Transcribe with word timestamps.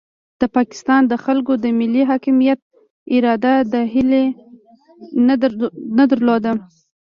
د 0.41 0.43
پاکستان 0.55 1.01
د 1.07 1.13
خلکو 1.25 1.53
د 1.63 1.65
ملي 1.79 2.03
حاکمیت 2.09 2.59
اراده 3.15 3.53
دا 3.73 3.81
هیله 3.93 4.23
نه 5.99 6.05
درلوده. 6.11 6.51